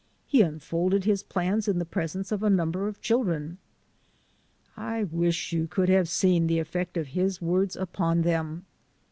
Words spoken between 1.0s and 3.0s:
his plans in the presence of a number of